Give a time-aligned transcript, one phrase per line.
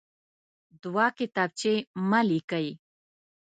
[0.81, 1.73] دوه کتابچې
[2.09, 2.67] مه لیکئ.